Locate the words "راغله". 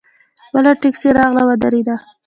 1.17-1.43